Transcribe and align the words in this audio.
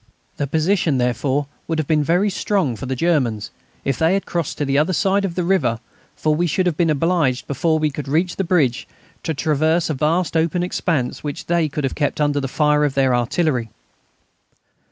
The 0.37 0.47
position 0.47 0.97
therefore 0.97 1.45
would 1.67 1.77
have 1.77 1.85
been 1.87 2.03
very 2.03 2.31
strong 2.31 2.75
for 2.75 2.87
the 2.87 2.95
Germans, 2.95 3.51
if 3.85 3.99
they 3.99 4.15
had 4.15 4.25
crossed 4.25 4.57
to 4.57 4.65
the 4.65 4.75
other 4.75 4.93
side 4.93 5.23
of 5.25 5.35
the 5.35 5.43
river, 5.43 5.79
for 6.15 6.33
we 6.33 6.47
should 6.47 6.65
have 6.65 6.75
been 6.75 6.89
obliged, 6.89 7.45
before 7.45 7.77
we 7.77 7.91
could 7.91 8.07
reach 8.07 8.37
the 8.37 8.43
bridge, 8.43 8.87
to 9.21 9.35
traverse 9.35 9.91
a 9.91 9.93
vast 9.93 10.35
open 10.35 10.63
expanse 10.63 11.23
which 11.23 11.45
they 11.45 11.69
could 11.69 11.83
have 11.83 11.93
kept 11.93 12.19
under 12.19 12.39
the 12.39 12.47
fire 12.47 12.83
of 12.83 12.95
their 12.95 13.13
artillery. 13.13 13.69